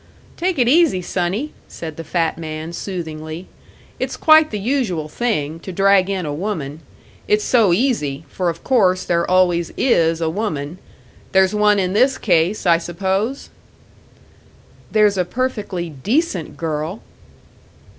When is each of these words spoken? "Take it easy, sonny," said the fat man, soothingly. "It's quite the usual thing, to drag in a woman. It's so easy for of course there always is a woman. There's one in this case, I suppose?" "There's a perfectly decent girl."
"Take 0.35 0.57
it 0.57 0.67
easy, 0.67 1.03
sonny," 1.03 1.53
said 1.67 1.95
the 1.95 2.03
fat 2.03 2.35
man, 2.39 2.73
soothingly. 2.73 3.45
"It's 3.99 4.17
quite 4.17 4.49
the 4.49 4.57
usual 4.57 5.07
thing, 5.07 5.59
to 5.59 5.71
drag 5.71 6.09
in 6.09 6.25
a 6.25 6.33
woman. 6.33 6.79
It's 7.27 7.43
so 7.43 7.71
easy 7.71 8.25
for 8.27 8.49
of 8.49 8.63
course 8.63 9.03
there 9.03 9.29
always 9.29 9.71
is 9.77 10.19
a 10.19 10.27
woman. 10.27 10.79
There's 11.33 11.53
one 11.53 11.77
in 11.77 11.93
this 11.93 12.17
case, 12.17 12.65
I 12.65 12.79
suppose?" 12.79 13.51
"There's 14.91 15.19
a 15.19 15.23
perfectly 15.23 15.91
decent 15.91 16.57
girl." 16.57 17.01